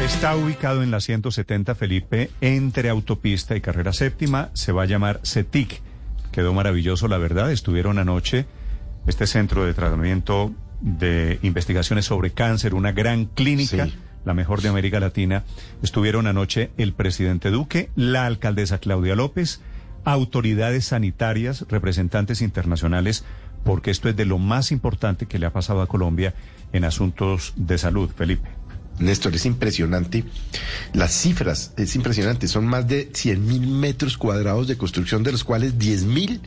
Está 0.00 0.36
ubicado 0.36 0.82
en 0.82 0.90
la 0.90 1.00
170 1.00 1.74
Felipe 1.74 2.30
entre 2.40 2.88
autopista 2.90 3.56
y 3.56 3.60
carrera 3.60 3.92
séptima. 3.92 4.50
Se 4.52 4.72
va 4.72 4.82
a 4.82 4.86
llamar 4.86 5.20
CETIC. 5.24 5.80
Quedó 6.32 6.52
maravilloso, 6.52 7.08
la 7.08 7.16
verdad. 7.18 7.50
Estuvieron 7.52 7.98
anoche 7.98 8.46
este 9.06 9.26
centro 9.26 9.64
de 9.64 9.72
tratamiento 9.72 10.52
de 10.80 11.38
investigaciones 11.42 12.04
sobre 12.06 12.32
cáncer, 12.32 12.74
una 12.74 12.92
gran 12.92 13.26
clínica, 13.26 13.86
Sí. 13.86 13.94
la 14.24 14.34
mejor 14.34 14.60
de 14.60 14.68
América 14.68 15.00
Latina. 15.00 15.44
Estuvieron 15.82 16.26
anoche 16.26 16.70
el 16.76 16.92
presidente 16.92 17.50
Duque, 17.50 17.90
la 17.96 18.26
alcaldesa 18.26 18.78
Claudia 18.78 19.14
López, 19.16 19.60
autoridades 20.04 20.86
sanitarias, 20.86 21.64
representantes 21.68 22.42
internacionales, 22.42 23.24
porque 23.64 23.90
esto 23.90 24.10
es 24.10 24.16
de 24.16 24.26
lo 24.26 24.38
más 24.38 24.70
importante 24.72 25.26
que 25.26 25.38
le 25.38 25.46
ha 25.46 25.52
pasado 25.52 25.80
a 25.80 25.86
Colombia 25.86 26.34
en 26.72 26.84
asuntos 26.84 27.54
de 27.56 27.78
salud, 27.78 28.10
Felipe. 28.14 28.48
Néstor, 28.98 29.34
es 29.34 29.46
impresionante. 29.46 30.24
Las 30.92 31.12
cifras, 31.12 31.72
es 31.76 31.94
impresionante. 31.96 32.48
Son 32.48 32.66
más 32.66 32.86
de 32.86 33.10
100 33.12 33.46
mil 33.46 33.66
metros 33.66 34.16
cuadrados 34.16 34.68
de 34.68 34.76
construcción, 34.76 35.22
de 35.22 35.32
los 35.32 35.44
cuales 35.44 35.78
10 35.78 36.04
mil 36.04 36.40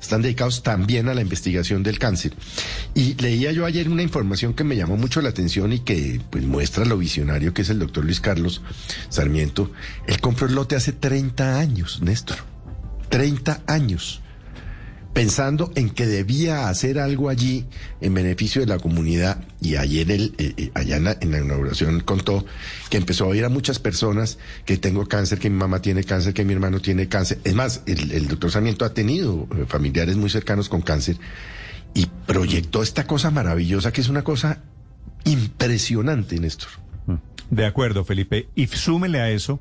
están 0.00 0.22
dedicados 0.22 0.62
también 0.62 1.08
a 1.08 1.14
la 1.14 1.22
investigación 1.22 1.82
del 1.82 1.98
cáncer. 1.98 2.32
Y 2.94 3.14
leía 3.14 3.52
yo 3.52 3.66
ayer 3.66 3.88
una 3.88 4.02
información 4.02 4.54
que 4.54 4.64
me 4.64 4.76
llamó 4.76 4.96
mucho 4.96 5.20
la 5.20 5.30
atención 5.30 5.72
y 5.72 5.80
que 5.80 6.20
pues 6.30 6.44
muestra 6.44 6.84
lo 6.84 6.98
visionario 6.98 7.52
que 7.52 7.62
es 7.62 7.70
el 7.70 7.78
doctor 7.78 8.04
Luis 8.04 8.20
Carlos 8.20 8.62
Sarmiento. 9.08 9.70
Él 10.06 10.20
compró 10.20 10.46
el 10.46 10.54
lote 10.54 10.76
hace 10.76 10.92
30 10.92 11.58
años, 11.58 12.00
Néstor. 12.00 12.38
30 13.08 13.62
años. 13.66 14.20
Pensando 15.12 15.72
en 15.74 15.90
que 15.90 16.06
debía 16.06 16.68
hacer 16.68 16.98
algo 16.98 17.28
allí 17.28 17.66
en 18.00 18.14
beneficio 18.14 18.60
de 18.60 18.66
la 18.68 18.78
comunidad. 18.78 19.42
Y 19.60 19.76
ayer, 19.76 20.10
él, 20.12 20.34
eh, 20.38 20.54
eh, 20.56 20.70
allá 20.74 20.96
en 20.98 21.04
la, 21.04 21.16
en 21.20 21.32
la 21.32 21.40
inauguración, 21.40 22.00
contó 22.00 22.44
que 22.88 22.98
empezó 22.98 23.24
a 23.24 23.28
oír 23.28 23.44
a 23.44 23.48
muchas 23.48 23.78
personas 23.78 24.38
que 24.64 24.76
tengo 24.76 25.06
cáncer, 25.06 25.38
que 25.38 25.50
mi 25.50 25.56
mamá 25.56 25.82
tiene 25.82 26.04
cáncer, 26.04 26.34
que 26.34 26.44
mi 26.44 26.52
hermano 26.52 26.80
tiene 26.80 27.08
cáncer. 27.08 27.38
Es 27.42 27.54
más, 27.54 27.82
el, 27.86 28.12
el 28.12 28.28
doctor 28.28 28.50
Sarmiento 28.52 28.84
ha 28.84 28.94
tenido 28.94 29.48
eh, 29.56 29.64
familiares 29.66 30.16
muy 30.16 30.30
cercanos 30.30 30.68
con 30.68 30.82
cáncer 30.82 31.16
y 31.94 32.06
proyectó 32.26 32.82
esta 32.82 33.06
cosa 33.06 33.30
maravillosa 33.30 33.92
que 33.92 34.02
es 34.02 34.08
una 34.08 34.22
cosa 34.22 34.62
impresionante, 35.24 36.38
Néstor. 36.38 36.68
De 37.50 37.64
acuerdo, 37.66 38.04
Felipe. 38.04 38.48
Y 38.54 38.66
súmele 38.66 39.20
a 39.20 39.30
eso 39.30 39.60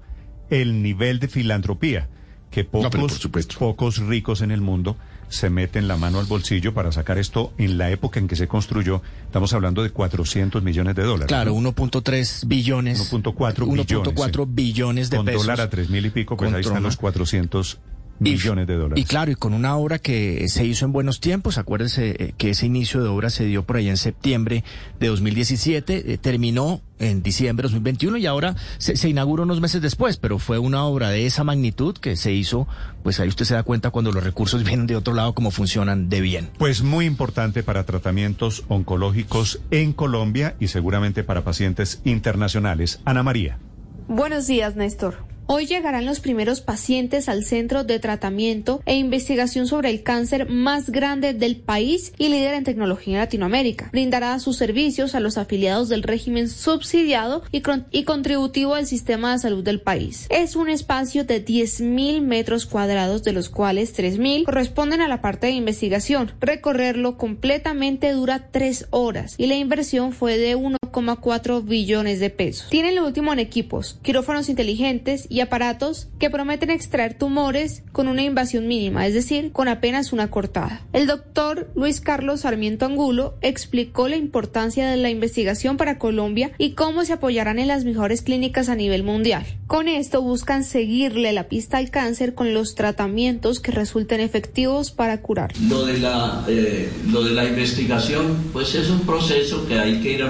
el 0.49 0.83
nivel 0.83 1.19
de 1.19 1.27
filantropía, 1.27 2.09
que 2.51 2.63
No, 2.63 2.69
pocos, 2.71 2.91
por 2.99 3.11
supuesto. 3.11 3.59
pocos 3.59 3.97
ricos 3.99 4.41
en 4.41 4.51
el 4.51 4.61
mundo 4.61 4.97
se 5.29 5.49
meten 5.49 5.87
la 5.87 5.97
mano 5.97 6.19
al 6.19 6.25
bolsillo 6.25 6.73
para 6.73 6.91
sacar 6.91 7.17
esto 7.17 7.53
en 7.57 7.77
la 7.77 7.89
época 7.91 8.19
en 8.19 8.27
que 8.27 8.35
se 8.35 8.47
construyó. 8.47 9.01
Estamos 9.25 9.53
hablando 9.53 9.83
de 9.83 9.89
400 9.89 10.63
millones 10.63 10.95
de 10.95 11.03
dólares. 11.03 11.27
Claro, 11.27 11.51
¿no? 11.59 11.73
1.3 11.73 12.47
billones. 12.47 13.11
1.4 13.11 13.65
billones. 13.71 13.87
1.4 13.87 14.45
billones 14.49 15.09
de 15.09 15.17
Con 15.17 15.25
pesos. 15.25 15.41
dólar 15.43 15.61
a 15.61 15.69
tres 15.69 15.89
mil 15.89 16.05
y 16.05 16.09
pico, 16.09 16.37
pues 16.37 16.47
Con 16.49 16.55
ahí 16.55 16.61
están 16.61 16.83
los 16.83 16.97
400 16.97 17.79
Y- 18.19 18.31
millones 18.31 18.67
de 18.67 18.75
dólares. 18.75 19.03
Y 19.03 19.07
claro, 19.07 19.31
y 19.31 19.35
con 19.35 19.53
una 19.53 19.75
obra 19.75 19.99
que 19.99 20.47
se 20.49 20.65
hizo 20.65 20.85
en 20.85 20.91
buenos 20.91 21.19
tiempos, 21.19 21.57
acuérdense 21.57 22.15
eh, 22.17 22.33
que 22.37 22.49
ese 22.51 22.65
inicio 22.65 23.01
de 23.03 23.09
obra 23.09 23.29
se 23.29 23.45
dio 23.45 23.63
por 23.63 23.77
allá 23.77 23.91
en 23.91 23.97
septiembre 23.97 24.63
de 24.99 25.07
2017, 25.07 26.13
eh, 26.13 26.17
terminó 26.17 26.81
en 26.99 27.21
diciembre 27.21 27.61
de 27.63 27.73
2021 27.73 28.17
y 28.17 28.25
ahora 28.25 28.55
se, 28.79 28.97
se 28.97 29.07
inauguró 29.09 29.43
unos 29.43 29.61
meses 29.61 29.81
después, 29.83 30.17
pero 30.17 30.39
fue 30.39 30.57
una 30.57 30.83
obra 30.85 31.09
de 31.09 31.27
esa 31.27 31.43
magnitud 31.43 31.95
que 31.95 32.15
se 32.15 32.33
hizo, 32.33 32.67
pues 33.03 33.19
ahí 33.19 33.27
usted 33.27 33.45
se 33.45 33.53
da 33.53 33.61
cuenta 33.61 33.91
cuando 33.91 34.11
los 34.11 34.23
recursos 34.23 34.63
vienen 34.65 34.87
de 34.87 34.95
otro 34.95 35.13
lado 35.13 35.33
cómo 35.33 35.51
funcionan 35.51 36.09
de 36.09 36.21
bien. 36.21 36.49
Pues 36.57 36.81
muy 36.81 37.05
importante 37.05 37.61
para 37.61 37.85
tratamientos 37.85 38.63
oncológicos 38.67 39.59
en 39.69 39.93
Colombia 39.93 40.55
y 40.59 40.69
seguramente 40.69 41.23
para 41.23 41.43
pacientes 41.43 42.01
internacionales. 42.03 42.99
Ana 43.05 43.21
María. 43.21 43.59
Buenos 44.07 44.47
días, 44.47 44.75
Néstor. 44.75 45.17
Hoy 45.49 45.65
llegarán 45.65 46.05
los 46.05 46.19
primeros 46.19 46.59
pacientes 46.59 47.29
al 47.29 47.45
centro 47.45 47.85
de 47.85 47.99
tratamiento 47.99 48.81
e 48.85 48.95
investigación 48.95 49.65
sobre 49.65 49.89
el 49.89 50.03
cáncer 50.03 50.49
más 50.49 50.89
grande 50.89 51.33
del 51.33 51.55
país 51.55 52.11
y 52.17 52.27
líder 52.27 52.53
en 52.55 52.65
tecnología 52.65 53.13
en 53.13 53.19
Latinoamérica. 53.21 53.87
Brindará 53.93 54.37
sus 54.39 54.57
servicios 54.57 55.15
a 55.15 55.21
los 55.21 55.37
afiliados 55.37 55.87
del 55.87 56.03
régimen 56.03 56.49
subsidiado 56.49 57.43
y, 57.49 57.61
con- 57.61 57.85
y 57.91 58.03
contributivo 58.03 58.75
del 58.75 58.87
sistema 58.87 59.31
de 59.31 59.39
salud 59.39 59.63
del 59.63 59.79
país. 59.79 60.27
Es 60.29 60.57
un 60.57 60.67
espacio 60.67 61.23
de 61.23 61.43
10.000 61.45 62.19
metros 62.19 62.65
cuadrados, 62.65 63.23
de 63.23 63.31
los 63.31 63.47
cuales 63.47 63.95
3.000 63.97 64.43
corresponden 64.43 64.99
a 64.99 65.07
la 65.07 65.21
parte 65.21 65.47
de 65.47 65.53
investigación. 65.53 66.33
Recorrerlo 66.41 67.17
completamente 67.17 68.11
dura 68.11 68.49
tres 68.51 68.87
horas 68.89 69.35
y 69.37 69.45
la 69.47 69.55
inversión 69.55 70.11
fue 70.11 70.37
de 70.37 70.55
1,4 70.91 71.63
billones 71.63 72.19
de 72.19 72.29
pesos. 72.29 72.69
Tienen 72.69 72.95
lo 72.95 73.05
último 73.05 73.33
en 73.33 73.39
equipos, 73.39 73.99
quirófanos 74.01 74.49
inteligentes 74.49 75.27
y 75.29 75.39
aparatos 75.39 76.07
que 76.19 76.29
prometen 76.29 76.69
extraer 76.69 77.17
tumores 77.17 77.83
con 77.91 78.07
una 78.07 78.23
invasión 78.23 78.67
mínima, 78.67 79.07
es 79.07 79.13
decir, 79.13 79.51
con 79.51 79.67
apenas 79.67 80.13
una 80.13 80.29
cortada. 80.29 80.81
El 80.93 81.07
doctor 81.07 81.69
Luis 81.75 82.01
Carlos 82.01 82.41
Sarmiento 82.41 82.85
Angulo 82.85 83.35
explicó 83.41 84.07
la 84.07 84.17
importancia 84.17 84.89
de 84.89 84.97
la 84.97 85.09
investigación 85.09 85.77
para 85.77 85.97
Colombia 85.97 86.51
y 86.57 86.71
cómo 86.71 87.03
se 87.05 87.13
apoyarán 87.13 87.59
en 87.59 87.67
las 87.67 87.85
mejores 87.85 88.21
clínicas 88.21 88.69
a 88.69 88.75
nivel 88.75 89.03
mundial. 89.03 89.45
Con 89.67 89.87
esto 89.87 90.21
buscan 90.21 90.63
seguirle 90.63 91.33
la 91.33 91.49
pista 91.49 91.77
al 91.77 91.89
cáncer 91.89 92.33
con 92.33 92.53
los 92.53 92.75
tratamientos 92.75 93.59
que 93.59 93.71
resulten 93.71 94.21
efectivos 94.21 94.91
para 94.91 95.21
curar. 95.21 95.51
Lo 95.69 95.85
de 95.85 95.99
la, 95.99 96.45
eh, 96.47 96.89
lo 97.09 97.23
de 97.23 97.31
la 97.31 97.45
investigación, 97.45 98.49
pues 98.53 98.75
es 98.75 98.89
un 98.89 99.01
proceso 99.01 99.67
que 99.67 99.77
hay 99.77 100.01
que 100.01 100.13
ir 100.13 100.23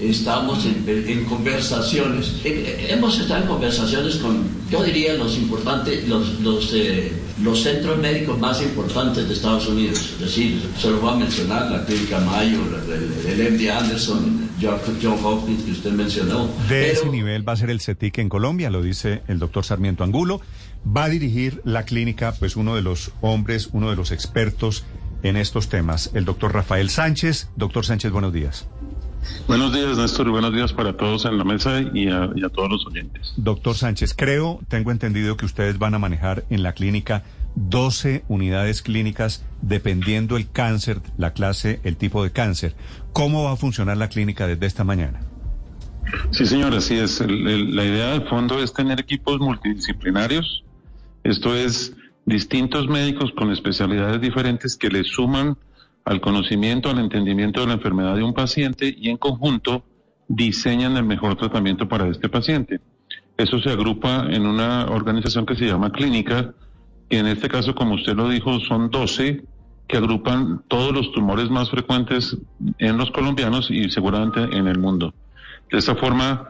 Estamos 0.00 0.64
en, 0.66 0.84
en 0.86 1.24
conversaciones. 1.24 2.40
Eh, 2.44 2.86
hemos 2.90 3.18
estado 3.18 3.42
en 3.42 3.48
conversaciones 3.48 4.16
con, 4.16 4.44
yo 4.70 4.82
diría, 4.82 5.14
los 5.14 5.36
importantes, 5.36 6.06
los, 6.08 6.40
los, 6.40 6.72
eh, 6.74 7.12
los 7.42 7.62
centros 7.62 7.98
médicos 7.98 8.38
más 8.38 8.60
importantes 8.62 9.28
de 9.28 9.34
Estados 9.34 9.66
Unidos. 9.68 9.98
Es 10.14 10.20
decir, 10.20 10.60
se 10.78 10.90
lo 10.90 11.00
voy 11.00 11.12
a 11.12 11.16
mencionar, 11.16 11.70
la 11.70 11.84
Clínica 11.84 12.20
Mayo, 12.20 12.58
el, 13.26 13.40
el 13.40 13.52
MD 13.54 13.70
Anderson, 13.70 14.50
John, 14.60 15.18
Hopkins, 15.24 15.62
que 15.64 15.70
usted 15.72 15.90
mencionó. 15.92 16.48
De 16.68 16.90
ese 16.90 17.00
Pero- 17.00 17.12
nivel 17.12 17.48
va 17.48 17.52
a 17.52 17.56
ser 17.56 17.70
el 17.70 17.80
CETIC 17.80 18.18
en 18.18 18.28
Colombia, 18.28 18.70
lo 18.70 18.82
dice 18.82 19.22
el 19.28 19.38
doctor 19.38 19.64
Sarmiento 19.64 20.04
Angulo. 20.04 20.40
Va 20.84 21.04
a 21.04 21.08
dirigir 21.08 21.60
la 21.64 21.84
clínica, 21.84 22.32
pues 22.38 22.56
uno 22.56 22.74
de 22.74 22.82
los 22.82 23.12
hombres, 23.20 23.68
uno 23.72 23.90
de 23.90 23.96
los 23.96 24.10
expertos 24.10 24.84
en 25.22 25.36
estos 25.36 25.68
temas, 25.68 26.10
el 26.14 26.24
doctor 26.24 26.52
Rafael 26.52 26.90
Sánchez. 26.90 27.48
Doctor 27.56 27.86
Sánchez, 27.86 28.10
buenos 28.10 28.32
días. 28.32 28.66
Buenos 29.46 29.72
días, 29.72 29.96
Néstor, 29.98 30.26
y 30.26 30.30
buenos 30.30 30.52
días 30.52 30.72
para 30.72 30.96
todos 30.96 31.24
en 31.24 31.38
la 31.38 31.44
mesa 31.44 31.80
y 31.80 32.08
a, 32.08 32.30
y 32.34 32.44
a 32.44 32.48
todos 32.48 32.70
los 32.70 32.86
oyentes. 32.86 33.32
Doctor 33.36 33.74
Sánchez, 33.76 34.14
creo, 34.16 34.60
tengo 34.68 34.90
entendido 34.90 35.36
que 35.36 35.44
ustedes 35.46 35.78
van 35.78 35.94
a 35.94 35.98
manejar 35.98 36.44
en 36.50 36.62
la 36.62 36.72
clínica 36.72 37.22
12 37.54 38.24
unidades 38.28 38.82
clínicas 38.82 39.44
dependiendo 39.60 40.36
el 40.36 40.50
cáncer, 40.50 41.00
la 41.18 41.32
clase, 41.32 41.80
el 41.84 41.96
tipo 41.96 42.24
de 42.24 42.30
cáncer. 42.32 42.74
¿Cómo 43.12 43.44
va 43.44 43.52
a 43.52 43.56
funcionar 43.56 43.96
la 43.96 44.08
clínica 44.08 44.46
desde 44.46 44.66
esta 44.66 44.84
mañana? 44.84 45.20
Sí, 46.30 46.46
señor, 46.46 46.74
así 46.74 46.98
es. 46.98 47.20
El- 47.20 47.46
el- 47.46 47.76
la 47.76 47.84
idea 47.84 48.10
del 48.12 48.26
fondo 48.28 48.62
es 48.62 48.72
tener 48.72 48.98
equipos 49.00 49.38
multidisciplinarios. 49.38 50.64
Esto 51.24 51.54
es 51.54 51.94
distintos 52.26 52.88
médicos 52.88 53.30
con 53.36 53.52
especialidades 53.52 54.20
diferentes 54.20 54.76
que 54.76 54.88
le 54.88 55.04
suman 55.04 55.56
al 56.04 56.20
conocimiento, 56.20 56.90
al 56.90 56.98
entendimiento 56.98 57.60
de 57.60 57.68
la 57.68 57.74
enfermedad 57.74 58.16
de 58.16 58.22
un 58.22 58.34
paciente 58.34 58.94
y 58.96 59.08
en 59.10 59.16
conjunto 59.16 59.84
diseñan 60.28 60.96
el 60.96 61.04
mejor 61.04 61.36
tratamiento 61.36 61.88
para 61.88 62.08
este 62.08 62.28
paciente. 62.28 62.80
Eso 63.36 63.60
se 63.60 63.70
agrupa 63.70 64.26
en 64.30 64.46
una 64.46 64.86
organización 64.86 65.46
que 65.46 65.56
se 65.56 65.66
llama 65.66 65.90
clínica, 65.90 66.54
y 67.08 67.16
en 67.16 67.26
este 67.26 67.48
caso, 67.48 67.74
como 67.74 67.94
usted 67.94 68.14
lo 68.14 68.28
dijo, 68.28 68.58
son 68.60 68.90
12 68.90 69.44
que 69.86 69.96
agrupan 69.96 70.62
todos 70.68 70.92
los 70.92 71.12
tumores 71.12 71.50
más 71.50 71.70
frecuentes 71.70 72.36
en 72.78 72.96
los 72.96 73.10
colombianos 73.10 73.70
y 73.70 73.90
seguramente 73.90 74.40
en 74.56 74.66
el 74.66 74.78
mundo. 74.78 75.12
De 75.70 75.78
esta 75.78 75.94
forma, 75.94 76.48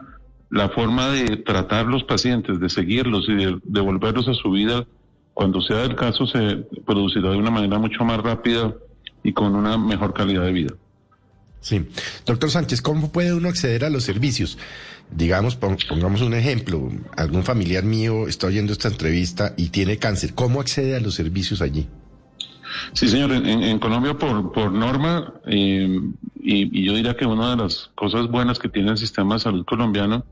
la 0.50 0.68
forma 0.68 1.08
de 1.08 1.38
tratar 1.38 1.86
los 1.86 2.04
pacientes, 2.04 2.60
de 2.60 2.68
seguirlos 2.68 3.28
y 3.28 3.34
de 3.34 3.58
devolverlos 3.64 4.28
a 4.28 4.34
su 4.34 4.50
vida, 4.50 4.86
cuando 5.34 5.60
sea 5.60 5.82
el 5.84 5.96
caso, 5.96 6.26
se 6.26 6.66
producirá 6.84 7.30
de 7.30 7.38
una 7.38 7.50
manera 7.50 7.78
mucho 7.78 8.04
más 8.04 8.18
rápida 8.18 8.74
y 9.22 9.32
con 9.32 9.54
una 9.54 9.78
mejor 9.78 10.12
calidad 10.14 10.44
de 10.44 10.52
vida. 10.52 10.74
Sí. 11.60 11.86
Doctor 12.26 12.50
Sánchez, 12.50 12.82
¿cómo 12.82 13.12
puede 13.12 13.32
uno 13.34 13.48
acceder 13.48 13.84
a 13.84 13.90
los 13.90 14.02
servicios? 14.02 14.58
Digamos, 15.10 15.54
pon- 15.54 15.76
pongamos 15.88 16.20
un 16.22 16.34
ejemplo. 16.34 16.90
Algún 17.16 17.44
familiar 17.44 17.84
mío 17.84 18.26
está 18.26 18.48
oyendo 18.48 18.72
esta 18.72 18.88
entrevista 18.88 19.54
y 19.56 19.68
tiene 19.68 19.96
cáncer. 19.98 20.34
¿Cómo 20.34 20.60
accede 20.60 20.96
a 20.96 21.00
los 21.00 21.14
servicios 21.14 21.62
allí? 21.62 21.86
Sí, 22.94 23.06
señor, 23.08 23.32
en, 23.32 23.46
en- 23.46 23.62
en 23.62 23.78
Colombia 23.78 24.14
por, 24.18 24.50
por 24.52 24.72
norma, 24.72 25.34
eh, 25.46 26.00
y, 26.40 26.80
y 26.80 26.84
yo 26.84 26.94
diría 26.96 27.14
que 27.16 27.26
una 27.26 27.50
de 27.50 27.56
las 27.62 27.90
cosas 27.94 28.26
buenas 28.28 28.58
que 28.58 28.68
tiene 28.68 28.90
el 28.90 28.96
sistema 28.98 29.34
de 29.34 29.40
salud 29.40 29.64
colombiano 29.64 30.24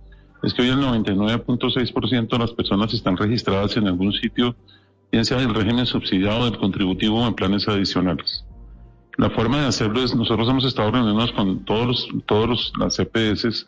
es 0.42 0.54
que 0.54 0.62
hoy 0.62 0.68
el 0.70 0.78
99.6% 0.78 2.28
de 2.28 2.38
las 2.38 2.50
personas 2.52 2.94
están 2.94 3.16
registradas 3.16 3.76
en 3.76 3.86
algún 3.86 4.12
sitio, 4.14 4.56
bien 5.12 5.24
sea 5.26 5.36
del 5.38 5.54
régimen 5.54 5.84
subsidiado, 5.86 6.46
del 6.46 6.58
contributivo 6.58 7.22
o 7.22 7.28
en 7.28 7.34
planes 7.34 7.68
adicionales. 7.68 8.44
La 9.20 9.28
forma 9.28 9.60
de 9.60 9.66
hacerlo 9.66 10.02
es, 10.02 10.16
nosotros 10.16 10.48
hemos 10.48 10.64
estado 10.64 10.92
reuniéndonos 10.92 11.32
con 11.32 11.62
todos 11.66 11.86
los, 11.86 12.08
todos 12.24 12.48
los, 12.48 12.72
las 12.78 12.96
CPS 12.96 13.66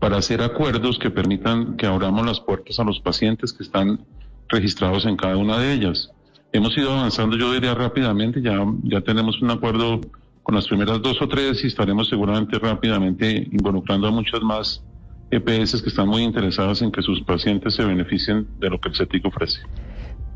para 0.00 0.16
hacer 0.16 0.42
acuerdos 0.42 0.98
que 0.98 1.08
permitan 1.08 1.76
que 1.76 1.86
abramos 1.86 2.26
las 2.26 2.40
puertas 2.40 2.80
a 2.80 2.82
los 2.82 2.98
pacientes 2.98 3.52
que 3.52 3.62
están 3.62 4.00
registrados 4.48 5.06
en 5.06 5.16
cada 5.16 5.36
una 5.36 5.56
de 5.56 5.72
ellas. 5.72 6.10
Hemos 6.50 6.76
ido 6.76 6.90
avanzando, 6.90 7.36
yo 7.36 7.52
diría 7.52 7.76
rápidamente, 7.76 8.42
ya, 8.42 8.58
ya 8.82 9.00
tenemos 9.02 9.40
un 9.40 9.52
acuerdo 9.52 10.00
con 10.42 10.56
las 10.56 10.66
primeras 10.66 11.00
dos 11.00 11.22
o 11.22 11.28
tres 11.28 11.62
y 11.62 11.68
estaremos 11.68 12.08
seguramente 12.08 12.58
rápidamente 12.58 13.46
involucrando 13.52 14.08
a 14.08 14.10
muchas 14.10 14.40
más 14.42 14.82
EPS 15.30 15.80
que 15.80 15.90
están 15.90 16.08
muy 16.08 16.22
interesadas 16.22 16.82
en 16.82 16.90
que 16.90 17.02
sus 17.02 17.22
pacientes 17.22 17.74
se 17.74 17.84
beneficien 17.84 18.48
de 18.58 18.68
lo 18.68 18.80
que 18.80 18.88
el 18.88 18.96
CETIC 18.96 19.26
ofrece. 19.26 19.60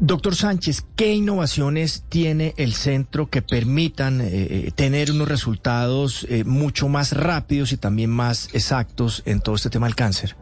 Doctor 0.04 0.34
Sánchez, 0.34 0.84
¿qué 0.96 1.14
innovaciones 1.14 2.04
tiene 2.08 2.54
el 2.56 2.72
centro 2.72 3.30
que 3.30 3.40
permitan 3.40 4.20
eh, 4.20 4.26
eh, 4.32 4.70
tener 4.74 5.12
unos 5.12 5.28
resultados 5.28 6.26
eh, 6.28 6.42
mucho 6.42 6.88
más 6.88 7.16
rápidos 7.16 7.70
y 7.70 7.76
también 7.76 8.10
más 8.10 8.52
exactos 8.52 9.22
en 9.26 9.40
todo 9.40 9.54
este 9.54 9.70
tema 9.70 9.86
del 9.86 9.94
cáncer? 9.94 10.34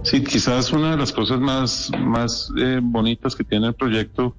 Sí, 0.00 0.24
quizás 0.24 0.72
una 0.72 0.92
de 0.92 0.96
las 0.96 1.12
cosas 1.12 1.40
más, 1.40 1.92
más 2.00 2.50
bonitas 2.80 3.36
que 3.36 3.44
tiene 3.44 3.66
el 3.66 3.74
proyecto 3.74 4.34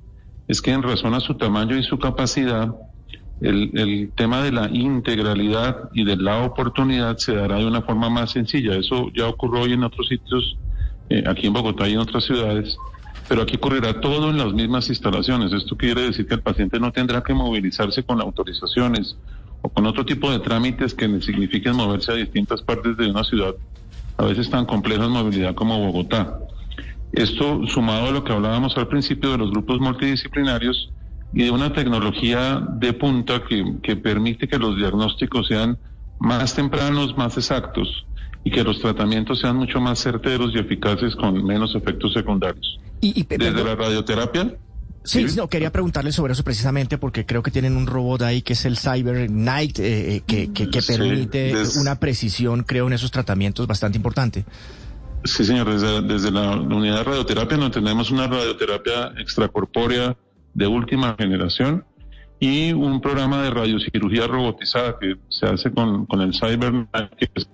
es 0.47 0.59
que 0.59 0.71
en 0.71 0.81
razón 0.81 1.13
a 1.13 1.19
su 1.19 1.35
tamaño 1.35 1.77
y 1.77 1.83
su 1.83 1.99
capacidad, 1.99 2.73
el, 3.41 3.69
el, 3.75 4.11
tema 4.15 4.41
de 4.41 4.53
la 4.53 4.69
integralidad 4.71 5.91
y 5.93 6.03
de 6.03 6.15
la 6.15 6.41
oportunidad 6.41 7.17
se 7.17 7.35
dará 7.35 7.57
de 7.59 7.67
una 7.67 7.83
forma 7.83 8.09
más 8.09 8.31
sencilla. 8.31 8.75
Eso 8.75 9.11
ya 9.15 9.27
ocurrió 9.27 9.61
hoy 9.61 9.73
en 9.73 9.83
otros 9.83 10.07
sitios, 10.07 10.57
aquí 11.27 11.45
en 11.45 11.53
Bogotá 11.53 11.87
y 11.87 11.93
en 11.93 11.99
otras 11.99 12.23
ciudades 12.23 12.75
pero 13.27 13.43
aquí 13.43 13.55
ocurrirá 13.55 13.99
todo 14.01 14.29
en 14.29 14.37
las 14.37 14.53
mismas 14.53 14.89
instalaciones. 14.89 15.53
Esto 15.53 15.77
quiere 15.77 16.01
decir 16.03 16.27
que 16.27 16.35
el 16.35 16.41
paciente 16.41 16.79
no 16.79 16.91
tendrá 16.91 17.21
que 17.21 17.33
movilizarse 17.33 18.03
con 18.03 18.21
autorizaciones 18.21 19.17
o 19.61 19.69
con 19.69 19.85
otro 19.85 20.05
tipo 20.05 20.29
de 20.31 20.39
trámites 20.39 20.93
que 20.93 21.07
signifiquen 21.21 21.75
moverse 21.75 22.11
a 22.11 22.15
distintas 22.15 22.61
partes 22.61 22.97
de 22.97 23.09
una 23.09 23.23
ciudad, 23.23 23.55
a 24.17 24.25
veces 24.25 24.49
tan 24.49 24.65
compleja 24.65 25.05
en 25.05 25.11
movilidad 25.11 25.55
como 25.55 25.79
Bogotá. 25.79 26.37
Esto 27.13 27.65
sumado 27.67 28.07
a 28.07 28.11
lo 28.11 28.23
que 28.23 28.33
hablábamos 28.33 28.75
al 28.77 28.87
principio 28.87 29.31
de 29.31 29.37
los 29.37 29.51
grupos 29.51 29.79
multidisciplinarios 29.79 30.91
y 31.31 31.43
de 31.43 31.51
una 31.51 31.71
tecnología 31.73 32.61
de 32.73 32.93
punta 32.93 33.43
que 33.81 33.95
permite 33.95 34.47
que 34.47 34.59
los 34.59 34.75
diagnósticos 34.75 35.47
sean 35.47 35.77
más 36.19 36.55
tempranos, 36.55 37.17
más 37.17 37.37
exactos 37.37 38.05
y 38.43 38.51
que 38.51 38.63
los 38.63 38.79
tratamientos 38.79 39.39
sean 39.39 39.55
mucho 39.55 39.79
más 39.79 39.99
certeros 39.99 40.51
y 40.53 40.59
eficaces 40.59 41.15
con 41.15 41.45
menos 41.45 41.75
efectos 41.75 42.13
secundarios. 42.13 42.79
Y, 42.99 43.23
Desde 43.23 43.63
la 43.63 43.75
radioterapia. 43.75 44.55
Sí, 45.05 45.25
no, 45.35 45.49
quería 45.49 45.71
preguntarle 45.71 46.13
sobre 46.13 46.31
eso 46.31 46.43
precisamente 46.43 46.97
porque 46.97 47.25
creo 47.25 47.43
que 47.43 47.51
tienen 47.51 47.75
un 47.75 47.87
robot 47.87 48.21
ahí 48.21 48.41
que 48.41 48.53
es 48.53 48.63
el 48.65 48.77
Cyber 48.77 49.29
Night 49.29 49.79
eh, 49.79 50.15
eh, 50.15 50.21
que, 50.25 50.53
que, 50.53 50.81
permite 50.81 51.53
una 51.77 51.99
precisión, 51.99 52.63
creo, 52.63 52.87
en 52.87 52.93
esos 52.93 53.11
tratamientos 53.11 53.67
bastante 53.67 53.97
importante. 53.97 54.45
Sí, 55.25 55.43
señor, 55.43 55.71
desde, 55.71 56.01
desde 56.01 56.31
la 56.31 56.51
unidad 56.55 56.99
de 56.99 57.03
radioterapia 57.03 57.57
no 57.57 57.71
tenemos 57.71 58.11
una 58.11 58.27
radioterapia 58.27 59.13
extracorpórea 59.17 60.15
de 60.53 60.67
última 60.67 61.15
generación 61.17 61.85
y 62.39 62.73
un 62.73 63.01
programa 63.01 63.41
de 63.41 63.49
radiocirugía 63.49 64.27
robotizada 64.27 64.97
que 64.99 65.15
se 65.29 65.45
hace 65.45 65.71
con, 65.71 66.05
con 66.05 66.21
el 66.21 66.33
Cyber 66.33 66.73
Night, 66.73 67.11
que 67.17 67.29
es 67.35 67.47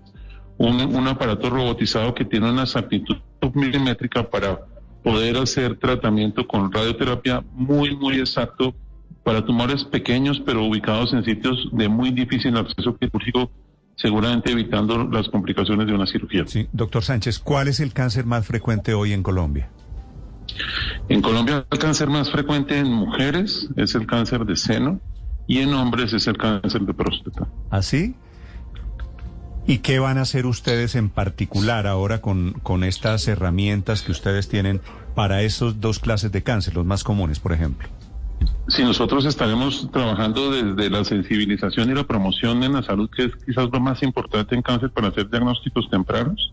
un, 0.59 0.95
un 0.95 1.07
aparato 1.07 1.49
robotizado 1.49 2.13
que 2.13 2.25
tiene 2.25 2.51
una 2.51 2.63
exactitud 2.63 3.17
milimétrica 3.55 4.29
para 4.29 4.59
poder 5.03 5.37
hacer 5.37 5.77
tratamiento 5.77 6.45
con 6.45 6.71
radioterapia 6.71 7.43
muy, 7.53 7.95
muy 7.95 8.19
exacto 8.19 8.75
para 9.23 9.45
tumores 9.45 9.83
pequeños, 9.85 10.41
pero 10.45 10.63
ubicados 10.63 11.13
en 11.13 11.23
sitios 11.23 11.69
de 11.71 11.87
muy 11.87 12.11
difícil 12.11 12.57
acceso 12.57 12.97
quirúrgico, 12.97 13.49
seguramente 13.95 14.51
evitando 14.51 15.07
las 15.09 15.29
complicaciones 15.29 15.87
de 15.87 15.93
una 15.93 16.05
cirugía. 16.05 16.45
Sí, 16.45 16.67
doctor 16.73 17.03
Sánchez, 17.03 17.39
¿cuál 17.39 17.69
es 17.69 17.79
el 17.79 17.93
cáncer 17.93 18.25
más 18.25 18.45
frecuente 18.45 18.93
hoy 18.93 19.13
en 19.13 19.23
Colombia? 19.23 19.69
En 21.07 21.21
Colombia 21.21 21.65
el 21.69 21.79
cáncer 21.79 22.09
más 22.09 22.29
frecuente 22.31 22.77
en 22.77 22.91
mujeres 22.91 23.69
es 23.77 23.95
el 23.95 24.05
cáncer 24.07 24.45
de 24.45 24.55
seno 24.55 24.99
y 25.47 25.59
en 25.59 25.73
hombres 25.73 26.11
es 26.13 26.27
el 26.27 26.37
cáncer 26.37 26.81
de 26.81 26.93
próstata. 26.93 27.47
¿Así? 27.69 28.15
¿Ah, 28.17 28.28
¿Y 29.69 29.77
qué 29.77 29.99
van 29.99 30.17
a 30.17 30.21
hacer 30.21 30.47
ustedes 30.47 30.95
en 30.95 31.09
particular 31.11 31.85
ahora 31.85 32.21
con, 32.21 32.53
con 32.63 32.83
estas 32.83 33.27
herramientas 33.27 34.01
que 34.01 34.11
ustedes 34.11 34.49
tienen 34.49 34.81
para 35.13 35.43
esos 35.43 35.79
dos 35.79 35.99
clases 35.99 36.31
de 36.31 36.41
cáncer, 36.41 36.73
los 36.73 36.87
más 36.87 37.03
comunes, 37.03 37.39
por 37.39 37.53
ejemplo? 37.53 37.87
Sí, 38.67 38.81
nosotros 38.81 39.25
estaremos 39.25 39.87
trabajando 39.91 40.49
desde 40.49 40.89
la 40.89 41.03
sensibilización 41.03 41.91
y 41.91 41.93
la 41.93 42.03
promoción 42.03 42.63
en 42.63 42.73
la 42.73 42.81
salud, 42.81 43.11
que 43.15 43.25
es 43.25 43.35
quizás 43.45 43.69
lo 43.71 43.79
más 43.79 44.01
importante 44.01 44.55
en 44.55 44.63
cáncer 44.63 44.89
para 44.89 45.09
hacer 45.09 45.29
diagnósticos 45.29 45.87
tempranos. 45.91 46.51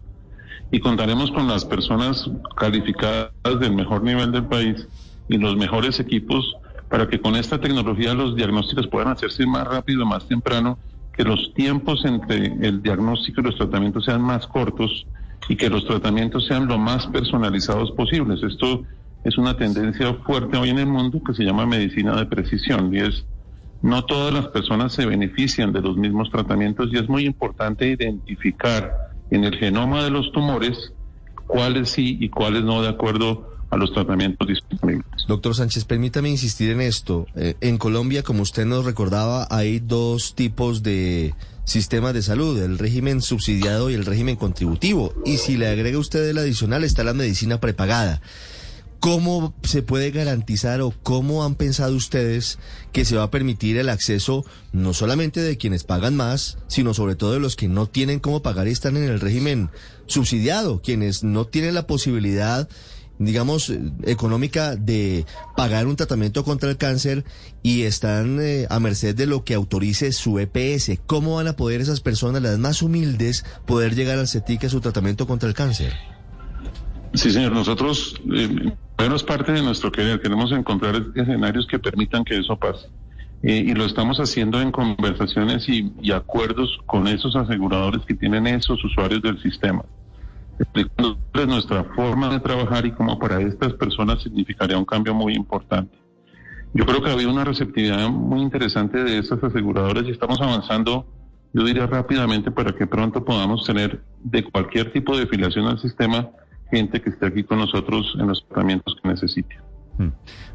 Y 0.71 0.81
contaremos 0.81 1.31
con 1.31 1.49
las 1.49 1.65
personas 1.65 2.31
calificadas 2.59 3.31
del 3.59 3.73
mejor 3.73 4.03
nivel 4.03 4.31
del 4.31 4.45
país 4.45 4.87
y 5.27 5.39
los 5.39 5.57
mejores 5.57 6.01
equipos 6.01 6.55
para 6.91 7.09
que 7.09 7.19
con 7.19 7.35
esta 7.35 7.59
tecnología 7.59 8.13
los 8.13 8.37
diagnósticos 8.37 8.87
puedan 8.89 9.09
hacerse 9.09 9.47
más 9.47 9.67
rápido, 9.67 10.05
más 10.05 10.29
temprano 10.29 10.79
que 11.17 11.25
los 11.25 11.55
tiempos 11.55 12.05
entre 12.05 12.47
el 12.61 12.83
diagnóstico 12.83 13.41
y 13.41 13.45
los 13.45 13.57
tratamientos 13.57 14.05
sean 14.05 14.21
más 14.21 14.47
cortos 14.47 15.07
y 15.49 15.57
que 15.57 15.71
los 15.71 15.87
tratamientos 15.87 16.47
sean 16.47 16.67
lo 16.67 16.79
más 16.79 17.07
personalizados 17.07 17.93
posibles. 17.93 18.43
Esto 18.43 18.83
es 19.25 19.39
una 19.39 19.57
tendencia 19.57 20.13
fuerte 20.27 20.57
hoy 20.57 20.71
en 20.71 20.79
el 20.79 20.87
mundo 20.87 21.21
que 21.27 21.35
se 21.35 21.45
llama 21.45 21.67
medicina 21.67 22.17
de 22.17 22.27
precisión 22.27 22.95
y 22.95 22.99
es 22.99 23.25
no 23.83 24.05
todas 24.05 24.33
las 24.33 24.49
personas 24.49 24.93
se 24.93 25.07
benefician 25.07 25.73
de 25.73 25.81
los 25.81 25.97
mismos 25.97 26.31
tratamientos 26.31 26.91
y 26.93 26.97
es 26.97 27.09
muy 27.09 27.25
importante 27.25 27.89
identificar 27.89 28.93
en 29.31 29.45
el 29.45 29.57
genoma 29.57 30.05
de 30.05 30.11
los 30.11 30.33
tumores 30.33 30.93
cuáles 31.47 31.91
sí 31.91 32.19
y 32.21 32.29
cuáles 32.29 32.63
no 32.65 32.83
de 32.83 32.89
acuerdo 32.89 33.56
a 33.71 33.77
los 33.77 33.93
tratamientos 33.93 34.47
disponibles. 34.47 35.07
Doctor 35.27 35.55
Sánchez, 35.55 35.85
permítame 35.85 36.31
insistir 36.31 36.71
en 36.71 36.81
esto. 36.81 37.27
Eh, 37.35 37.55
en 37.61 37.79
Colombia, 37.79 38.23
como 38.23 38.43
usted 38.43 38.65
nos 38.65 38.85
recordaba, 38.85 39.47
hay 39.51 39.81
dos 39.81 40.35
tipos 40.35 40.83
de 40.83 41.35
sistemas 41.65 42.15
de 42.15 42.23
salud, 42.23 42.63
el 42.63 42.79
régimen 42.79 43.21
subsidiado 43.21 43.91
y 43.91 43.95
el 43.95 44.07
régimen 44.07 44.37
contributivo. 44.37 45.13
Y 45.25 45.39
si 45.39 45.57
le 45.57 45.67
agrega 45.67 45.99
usted 45.99 46.29
el 46.29 46.39
adicional, 46.39 46.85
está 46.85 47.03
la 47.03 47.13
medicina 47.13 47.61
prepagada. 47.61 48.23
¿Cómo 49.01 49.53
se 49.63 49.83
puede 49.83 50.11
garantizar 50.11 50.81
o 50.81 50.93
cómo 51.03 51.45
han 51.45 51.55
pensado 51.55 51.95
ustedes 51.95 52.59
que 52.93 53.05
se 53.05 53.17
va 53.17 53.25
a 53.25 53.31
permitir 53.31 53.77
el 53.77 53.91
acceso 53.91 54.45
no 54.73 54.95
solamente 54.95 55.41
de 55.41 55.59
quienes 55.59 55.85
pagan 55.85 56.17
más, 56.17 56.59
sino 56.67 56.95
sobre 56.95 57.15
todo 57.15 57.33
de 57.33 57.41
los 57.41 57.57
que 57.57 57.69
no 57.69 57.87
tienen 57.87 58.21
cómo 58.21 58.43
pagar 58.43 58.69
y 58.69 58.73
están 58.73 58.97
en 58.97 59.05
el 59.05 59.21
régimen 59.21 59.71
subsidiado, 60.07 60.81
quienes 60.81 61.25
no 61.25 61.47
tienen 61.47 61.75
la 61.75 61.87
posibilidad 61.87 62.69
digamos, 63.19 63.73
económica 64.05 64.77
de 64.77 65.25
pagar 65.57 65.87
un 65.87 65.97
tratamiento 65.97 66.45
contra 66.45 66.71
el 66.71 66.77
cáncer 66.77 67.25
y 67.63 67.83
están 67.83 68.39
eh, 68.41 68.67
a 68.71 68.81
merced 68.81 69.15
de 69.15 69.27
lo 69.27 69.45
que 69.45 69.55
autorice 69.55 70.13
su 70.13 70.39
EPS. 70.39 71.01
¿Cómo 71.07 71.37
van 71.37 71.49
a 71.49 71.55
poder 71.55 71.81
esas 71.81 72.01
personas, 72.01 72.43
las 72.43 72.59
más 72.59 72.83
humildes, 72.83 73.45
poder 73.67 73.95
llegar 73.95 74.19
al 74.19 74.29
CETIC 74.29 74.65
a 74.65 74.69
su 74.69 74.81
tratamiento 74.81 75.27
contra 75.27 75.49
el 75.49 75.55
cáncer? 75.55 75.95
Sí, 77.15 77.31
señor. 77.31 77.53
Nosotros, 77.53 78.21
eh, 78.33 78.73
bueno, 78.99 79.17
es 79.17 79.23
parte 79.23 79.53
de 79.53 79.63
nuestro 79.63 79.91
querer. 79.91 80.21
Queremos 80.21 80.53
encontrar 80.53 81.03
escenarios 81.15 81.67
que 81.67 81.79
permitan 81.79 82.25
que 82.25 82.39
eso 82.39 82.57
pase. 82.57 82.87
Eh, 83.43 83.65
y 83.67 83.75
lo 83.75 83.85
estamos 83.85 84.19
haciendo 84.19 84.61
en 84.61 84.73
conversaciones 84.73 85.67
y 85.69 86.11
acuerdos 86.11 86.79
con 86.87 87.07
esos 87.07 87.37
aseguradores 87.37 88.03
que 88.07 88.15
tienen 88.15 88.47
esos 88.47 88.83
usuarios 88.85 89.23
del 89.23 89.41
sistema 89.43 89.85
explicándoles 90.59 91.47
nuestra 91.47 91.85
forma 91.85 92.29
de 92.29 92.41
trabajar 92.41 92.87
y 92.87 92.93
cómo 92.93 93.19
para 93.19 93.41
estas 93.41 93.75
personas 93.75 94.23
significaría 94.23 94.79
un 94.79 94.85
cambio 94.85 95.15
muy 95.15 95.35
importante. 95.35 95.97
Yo 96.73 96.85
creo 96.85 97.03
que 97.03 97.11
ha 97.11 97.13
habido 97.13 97.31
una 97.31 97.45
receptividad 97.45 98.09
muy 98.09 98.43
interesante 98.43 99.03
de 99.03 99.19
estas 99.19 99.43
aseguradoras 99.43 100.05
y 100.05 100.11
estamos 100.11 100.41
avanzando, 100.41 101.07
yo 101.53 101.65
diría 101.65 101.87
rápidamente, 101.87 102.51
para 102.51 102.73
que 102.73 102.87
pronto 102.87 103.25
podamos 103.25 103.65
tener 103.65 104.03
de 104.23 104.45
cualquier 104.45 104.93
tipo 104.93 105.17
de 105.17 105.25
afiliación 105.25 105.67
al 105.67 105.79
sistema 105.79 106.29
gente 106.71 107.01
que 107.01 107.11
esté 107.11 107.27
aquí 107.27 107.45
con 107.45 107.59
nosotros 107.59 108.15
en 108.19 108.27
los 108.27 108.47
tratamientos 108.47 108.97
que 109.01 109.09
necesite. 109.09 109.57
Hmm. 109.99 110.11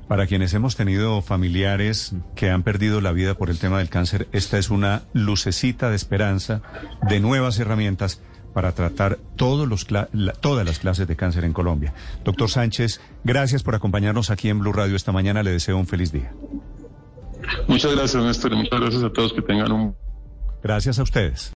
Para 0.07 0.27
quienes 0.27 0.53
hemos 0.53 0.75
tenido 0.75 1.21
familiares 1.21 2.13
que 2.35 2.49
han 2.49 2.63
perdido 2.63 3.01
la 3.01 3.13
vida 3.13 3.33
por 3.33 3.49
el 3.49 3.59
tema 3.59 3.79
del 3.79 3.89
cáncer, 3.89 4.27
esta 4.33 4.57
es 4.57 4.69
una 4.69 5.03
lucecita 5.13 5.89
de 5.89 5.95
esperanza, 5.95 6.61
de 7.07 7.19
nuevas 7.19 7.57
herramientas 7.59 8.21
para 8.53 8.71
tratar 8.73 9.17
todos 9.35 9.67
los, 9.67 9.87
todas 10.39 10.65
las 10.65 10.79
clases 10.79 11.07
de 11.07 11.15
cáncer 11.15 11.43
en 11.45 11.53
Colombia. 11.53 11.93
Doctor 12.23 12.49
Sánchez, 12.49 13.01
gracias 13.23 13.63
por 13.63 13.75
acompañarnos 13.75 14.29
aquí 14.29 14.49
en 14.49 14.59
Blue 14.59 14.73
Radio 14.73 14.95
esta 14.95 15.11
mañana. 15.11 15.43
Le 15.43 15.51
deseo 15.51 15.77
un 15.77 15.87
feliz 15.87 16.11
día. 16.11 16.31
Muchas 17.67 17.95
gracias, 17.95 18.23
Néstor. 18.23 18.55
Muchas 18.55 18.79
gracias 18.79 19.03
a 19.03 19.09
todos. 19.09 19.33
Que 19.33 19.41
tengan 19.41 19.71
un... 19.71 19.95
Gracias 20.63 20.99
a 20.99 21.03
ustedes. 21.03 21.49